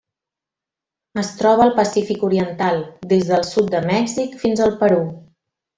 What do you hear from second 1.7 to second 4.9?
Pacífic oriental: des del sud de Mèxic fins al